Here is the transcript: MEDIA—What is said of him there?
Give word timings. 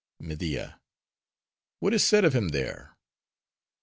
MEDIA—What 0.19 1.93
is 1.93 2.03
said 2.03 2.25
of 2.25 2.33
him 2.33 2.47
there? 2.47 2.97